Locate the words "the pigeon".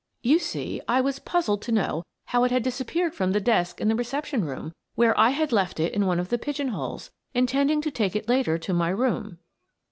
6.29-6.69